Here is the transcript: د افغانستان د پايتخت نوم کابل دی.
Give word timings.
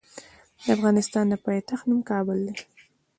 د 0.63 0.65
افغانستان 0.77 1.25
د 1.29 1.33
پايتخت 1.45 1.83
نوم 1.89 2.01
کابل 2.11 2.37
دی. 2.47 2.53